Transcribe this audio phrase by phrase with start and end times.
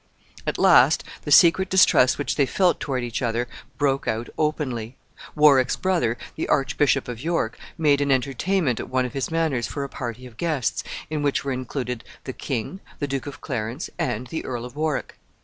[0.47, 4.97] At last the secret distrust which they felt toward each other broke out openly.
[5.35, 9.83] Warwick's brother, the Archbishop of York, made an entertainment at one of his manors for
[9.83, 14.25] a party of guests, in which were included the king, the Duke of Clarence, and
[14.25, 15.19] the Earl of Warwick.